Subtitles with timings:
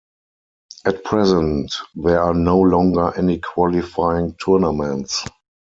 [0.83, 5.23] At present, there are no longer any qualifying tournaments.